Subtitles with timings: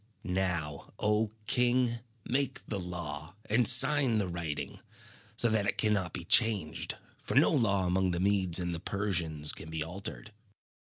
[0.23, 4.79] Now, O king, make the law, and sign the writing,
[5.35, 9.51] so that it cannot be changed, for no law among the Medes and the Persians
[9.53, 10.31] can be altered."